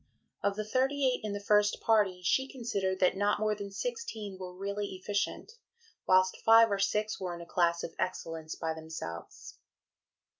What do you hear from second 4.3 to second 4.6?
were